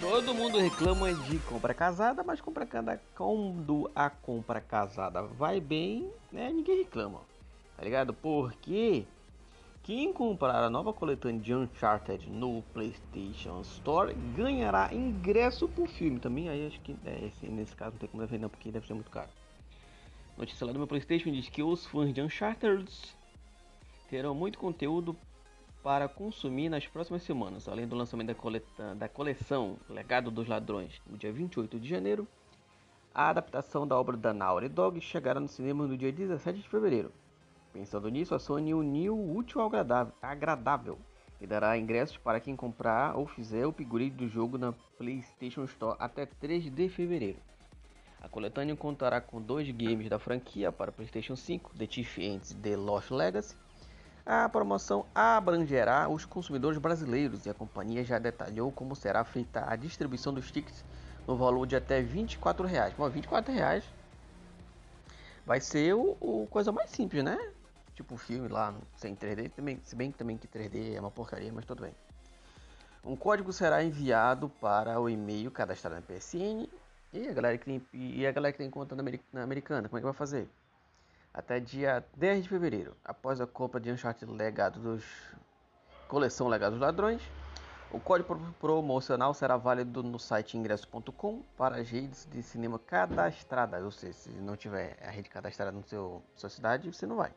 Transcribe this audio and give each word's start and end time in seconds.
Todo 0.00 0.32
mundo 0.32 0.58
reclama 0.58 1.12
de 1.12 1.40
compra 1.40 1.74
casada, 1.74 2.22
mas 2.22 2.40
compra 2.40 2.68
quando 3.16 3.90
a 3.96 4.08
compra 4.08 4.60
casada 4.60 5.22
vai 5.22 5.60
bem, 5.60 6.08
né? 6.30 6.50
Ninguém 6.52 6.78
reclama, 6.78 7.20
tá 7.76 7.82
ligado? 7.82 8.14
Porque 8.14 9.04
quem 9.82 10.12
comprar 10.12 10.62
a 10.62 10.70
nova 10.70 10.92
coletânea 10.92 11.40
de 11.40 11.52
Uncharted 11.52 12.30
no 12.30 12.62
PlayStation 12.72 13.60
Store 13.62 14.14
ganhará 14.36 14.94
ingresso 14.94 15.66
pro 15.66 15.86
filme 15.86 16.20
também. 16.20 16.48
Aí 16.48 16.68
acho 16.68 16.80
que 16.80 16.96
é, 17.04 17.26
esse, 17.26 17.46
nesse 17.46 17.74
caso 17.74 17.92
não 17.92 17.98
tem 17.98 18.08
como 18.08 18.22
defender, 18.22 18.48
porque 18.48 18.70
deve 18.70 18.86
ser 18.86 18.94
muito 18.94 19.10
caro. 19.10 19.30
Notícia 20.36 20.64
lá 20.64 20.72
do 20.72 20.78
meu 20.78 20.86
PlayStation 20.86 21.32
diz 21.32 21.48
que 21.48 21.62
os 21.62 21.84
fãs 21.86 22.14
de 22.14 22.22
Uncharted 22.22 22.88
terão 24.08 24.32
muito 24.32 24.58
conteúdo 24.58 25.16
para 25.88 26.06
consumir 26.06 26.68
nas 26.68 26.86
próximas 26.86 27.22
semanas, 27.22 27.66
além 27.66 27.88
do 27.88 27.96
lançamento 27.96 28.26
da, 28.26 28.34
coleta, 28.34 28.94
da 28.94 29.08
coleção 29.08 29.78
Legado 29.88 30.30
dos 30.30 30.46
Ladrões 30.46 31.00
no 31.06 31.16
dia 31.16 31.32
28 31.32 31.80
de 31.80 31.88
janeiro. 31.88 32.28
A 33.14 33.30
adaptação 33.30 33.88
da 33.88 33.98
obra 33.98 34.14
da 34.14 34.34
Naughty 34.34 34.68
Dog 34.68 35.00
chegará 35.00 35.40
no 35.40 35.48
cinema 35.48 35.86
no 35.86 35.96
dia 35.96 36.12
17 36.12 36.58
de 36.58 36.68
fevereiro. 36.68 37.10
Pensando 37.72 38.10
nisso, 38.10 38.34
a 38.34 38.38
Sony 38.38 38.74
uniu 38.74 39.16
o 39.16 39.34
útil 39.34 39.62
ao 39.62 39.70
agradável 40.20 40.98
e 41.40 41.46
dará 41.46 41.78
ingressos 41.78 42.18
para 42.18 42.38
quem 42.38 42.54
comprar 42.54 43.16
ou 43.16 43.26
fizer 43.26 43.64
o 43.64 43.70
upgrade 43.70 44.10
do 44.10 44.28
jogo 44.28 44.58
na 44.58 44.74
PlayStation 44.98 45.64
Store 45.64 45.96
até 45.98 46.26
3 46.26 46.70
de 46.70 46.90
fevereiro. 46.90 47.38
A 48.20 48.28
coletânea 48.28 48.76
contará 48.76 49.22
com 49.22 49.40
dois 49.40 49.70
games 49.70 50.10
da 50.10 50.18
franquia 50.18 50.70
para 50.70 50.92
PlayStation 50.92 51.34
5, 51.34 51.78
The 51.78 51.86
Thief 51.86 52.18
and 52.18 52.40
The 52.60 52.76
Lost 52.76 53.10
Legacy, 53.10 53.56
a 54.28 54.46
promoção 54.46 55.06
abrangerá 55.14 56.06
os 56.06 56.26
consumidores 56.26 56.76
brasileiros 56.76 57.46
e 57.46 57.50
a 57.50 57.54
companhia 57.54 58.04
já 58.04 58.18
detalhou 58.18 58.70
como 58.70 58.94
será 58.94 59.24
feita 59.24 59.64
a 59.66 59.74
distribuição 59.74 60.34
dos 60.34 60.50
tickets 60.50 60.84
no 61.26 61.34
valor 61.34 61.66
de 61.66 61.74
até 61.74 62.02
24 62.02 62.66
reais. 62.66 62.92
Bom, 62.92 63.08
24 63.08 63.50
reais 63.50 63.82
vai 65.46 65.62
ser 65.62 65.94
o, 65.94 66.14
o 66.20 66.46
coisa 66.50 66.70
mais 66.70 66.90
simples, 66.90 67.24
né? 67.24 67.38
Tipo 67.94 68.16
um 68.16 68.18
filme 68.18 68.48
lá 68.48 68.74
sem 68.98 69.16
3D, 69.16 69.50
também, 69.50 69.80
se 69.82 69.96
bem 69.96 70.12
que 70.12 70.18
também 70.18 70.36
que 70.36 70.46
3D 70.46 70.94
é 70.94 71.00
uma 71.00 71.10
porcaria, 71.10 71.50
mas 71.50 71.64
tudo 71.64 71.80
bem. 71.80 71.94
Um 73.02 73.16
código 73.16 73.50
será 73.50 73.82
enviado 73.82 74.50
para 74.60 75.00
o 75.00 75.08
e-mail 75.08 75.50
cadastrado 75.50 75.96
na 75.96 76.02
PSN 76.02 76.68
e 77.14 77.28
a 77.28 77.32
galera 77.32 77.56
que 77.56 77.64
tem, 77.64 77.82
e 77.94 78.26
a 78.26 78.32
galera 78.32 78.52
que 78.52 78.58
tem 78.58 78.68
conta 78.68 78.94
na 78.94 79.42
Americana, 79.42 79.88
como 79.88 79.96
é 79.96 80.00
que 80.00 80.04
vai 80.04 80.12
fazer? 80.12 80.46
Até 81.32 81.60
dia 81.60 82.04
10 82.16 82.44
de 82.44 82.48
fevereiro, 82.48 82.96
após 83.04 83.40
a 83.40 83.46
compra 83.46 83.80
de 83.80 83.90
Uncharted 83.90 84.30
Legado 84.32 84.80
dos 84.80 85.04
Coleção 86.08 86.48
Legado 86.48 86.72
dos 86.72 86.80
Ladrões. 86.80 87.22
O 87.90 87.98
código 87.98 88.36
promocional 88.60 89.32
será 89.32 89.56
válido 89.56 90.02
no 90.02 90.18
site 90.18 90.58
ingresso.com 90.58 91.42
para 91.56 91.76
as 91.76 91.88
redes 91.88 92.28
de 92.30 92.42
cinema 92.42 92.78
cadastradas, 92.78 93.82
ou 93.82 93.90
seja, 93.90 94.12
se 94.12 94.30
não 94.30 94.56
tiver 94.56 94.98
a 95.02 95.10
rede 95.10 95.30
cadastrada 95.30 95.82
seu 95.86 96.22
sua 96.34 96.50
cidade, 96.50 96.92
você 96.92 97.06
não 97.06 97.16
vai. 97.16 97.32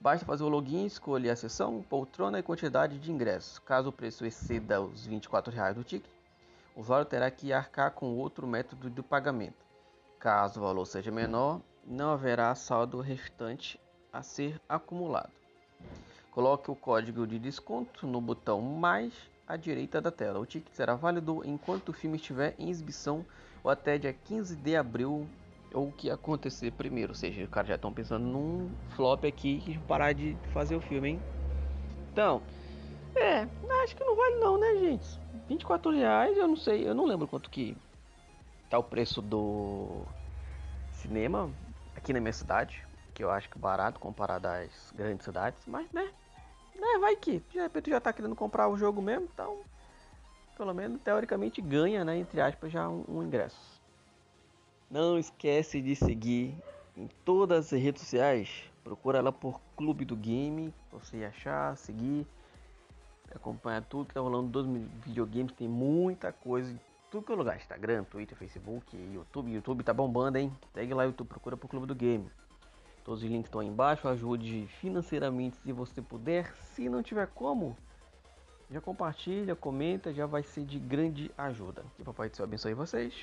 Basta 0.00 0.24
fazer 0.24 0.44
o 0.44 0.48
login, 0.48 0.86
escolher 0.86 1.30
a 1.30 1.36
seção, 1.36 1.82
poltrona 1.82 2.38
e 2.38 2.42
quantidade 2.42 2.98
de 2.98 3.12
ingressos. 3.12 3.58
Caso 3.58 3.88
o 3.88 3.92
preço 3.92 4.24
exceda 4.24 4.80
os 4.80 5.04
24 5.04 5.52
reais 5.52 5.74
do 5.74 5.84
ticket, 5.84 6.10
o 6.74 6.80
usuário 6.80 7.04
terá 7.04 7.30
que 7.30 7.52
arcar 7.52 7.90
com 7.90 8.16
outro 8.16 8.46
método 8.46 8.88
de 8.88 9.02
pagamento. 9.02 9.64
Caso 10.18 10.60
o 10.60 10.62
valor 10.62 10.86
seja 10.86 11.10
menor, 11.10 11.60
não 11.86 12.10
haverá 12.12 12.54
saldo 12.54 13.00
restante 13.00 13.78
a 14.12 14.22
ser 14.22 14.60
acumulado. 14.68 15.30
Coloque 16.30 16.70
o 16.70 16.76
código 16.76 17.26
de 17.26 17.38
desconto 17.38 18.06
no 18.06 18.20
botão 18.20 18.60
mais 18.60 19.12
à 19.46 19.56
direita 19.56 20.00
da 20.00 20.10
tela. 20.10 20.38
O 20.38 20.46
ticket 20.46 20.72
será 20.72 20.94
válido 20.94 21.42
enquanto 21.44 21.88
o 21.88 21.92
filme 21.92 22.16
estiver 22.16 22.54
em 22.58 22.70
exibição 22.70 23.24
ou 23.64 23.70
até 23.70 23.98
dia 23.98 24.12
15 24.12 24.56
de 24.56 24.76
abril 24.76 25.26
ou 25.74 25.88
o 25.88 25.92
que 25.92 26.10
acontecer 26.10 26.70
primeiro. 26.72 27.10
Ou 27.10 27.16
seja, 27.16 27.42
os 27.42 27.50
caras 27.50 27.68
já 27.68 27.74
estão 27.74 27.92
pensando 27.92 28.24
num 28.24 28.70
flop 28.90 29.24
aqui 29.24 29.60
que 29.60 29.78
parar 29.80 30.12
de 30.12 30.36
fazer 30.52 30.76
o 30.76 30.80
filme, 30.80 31.10
hein? 31.10 31.20
Então, 32.12 32.42
é, 33.16 33.46
acho 33.82 33.96
que 33.96 34.04
não 34.04 34.16
vale 34.16 34.36
não, 34.36 34.58
né, 34.58 34.76
gente? 34.78 35.20
24 35.48 35.90
reais, 35.90 36.36
eu 36.36 36.46
não 36.46 36.56
sei, 36.56 36.88
eu 36.88 36.94
não 36.94 37.06
lembro 37.06 37.26
quanto 37.26 37.50
que 37.50 37.76
tá 38.68 38.78
o 38.78 38.84
preço 38.84 39.20
do 39.20 40.04
cinema 40.92 41.50
aqui 42.00 42.12
na 42.14 42.20
minha 42.20 42.32
cidade, 42.32 42.82
que 43.14 43.22
eu 43.22 43.30
acho 43.30 43.48
que 43.48 43.58
barato 43.58 44.00
comparado 44.00 44.48
às 44.48 44.92
grandes 44.96 45.24
cidades, 45.24 45.60
mas 45.66 45.90
né, 45.92 46.10
né 46.74 46.98
vai 46.98 47.14
que 47.14 47.40
de 47.50 47.60
repente 47.60 47.90
já 47.90 48.00
tá 48.00 48.12
querendo 48.12 48.34
comprar 48.34 48.68
o 48.68 48.76
jogo 48.76 49.02
mesmo, 49.02 49.28
então 49.32 49.58
pelo 50.56 50.74
menos 50.74 51.00
teoricamente 51.02 51.60
ganha, 51.60 52.04
né, 52.04 52.16
entre 52.18 52.40
aspas, 52.40 52.72
já 52.72 52.88
um, 52.88 53.04
um 53.08 53.22
ingresso. 53.22 53.80
Não 54.90 55.18
esquece 55.18 55.80
de 55.80 55.94
seguir 55.94 56.54
em 56.96 57.08
todas 57.24 57.72
as 57.72 57.80
redes 57.80 58.02
sociais, 58.02 58.64
procura 58.82 59.18
ela 59.18 59.32
por 59.32 59.60
Clube 59.76 60.04
do 60.04 60.16
Game, 60.16 60.74
você 60.90 61.24
achar, 61.24 61.76
seguir, 61.76 62.26
acompanhar 63.34 63.82
tudo 63.82 64.06
que 64.06 64.14
tá 64.14 64.20
rolando 64.20 64.48
dos 64.48 64.66
videogames, 65.04 65.52
tem 65.52 65.68
muita 65.68 66.32
coisa 66.32 66.74
tudo 67.10 67.26
que 67.26 67.34
lugar, 67.34 67.56
Instagram, 67.56 68.04
Twitter, 68.04 68.36
Facebook, 68.36 68.96
YouTube. 68.96 69.50
YouTube 69.50 69.82
tá 69.82 69.92
bombando, 69.92 70.38
hein? 70.38 70.52
Segue 70.72 70.94
lá, 70.94 71.04
YouTube, 71.04 71.28
procura 71.28 71.56
pro 71.56 71.68
Clube 71.68 71.86
do 71.86 71.94
Game. 71.94 72.30
Todos 73.04 73.22
os 73.22 73.28
links 73.28 73.48
estão 73.48 73.60
aí 73.60 73.66
embaixo. 73.66 74.06
Ajude 74.08 74.66
financeiramente 74.80 75.56
se 75.56 75.72
você 75.72 76.00
puder. 76.00 76.54
Se 76.74 76.88
não 76.88 77.02
tiver 77.02 77.26
como, 77.28 77.76
já 78.70 78.80
compartilha, 78.80 79.56
comenta, 79.56 80.12
já 80.12 80.26
vai 80.26 80.42
ser 80.42 80.64
de 80.64 80.78
grande 80.78 81.30
ajuda. 81.36 81.84
Que 81.96 82.04
Papai 82.04 82.28
do 82.28 82.36
Céu 82.36 82.44
abençoe 82.44 82.74
vocês 82.74 83.14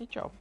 e 0.00 0.06
tchau. 0.06 0.32